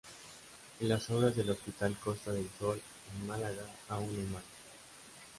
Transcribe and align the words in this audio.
Y 0.79 0.85
las 0.85 1.07
obras 1.11 1.35
del 1.35 1.51
Hospital 1.51 1.95
Costa 2.03 2.31
del 2.31 2.49
Sol 2.57 2.81
en 3.19 3.27
Málaga 3.27 3.61
aún 3.89 4.09
en 4.15 4.33
marcha. 4.33 4.47